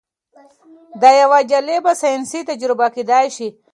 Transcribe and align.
دا 1.01 1.09
یوه 1.21 1.39
جالبه 1.51 1.91
ساینسي 2.01 2.39
تجربه 2.49 2.87
کیدی 2.95 3.25
شي. 3.35 3.47